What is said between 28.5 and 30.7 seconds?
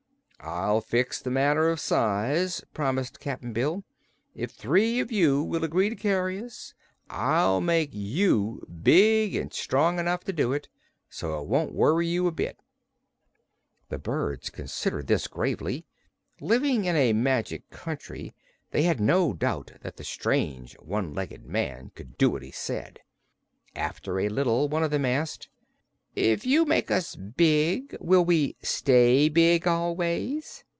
stay big always?"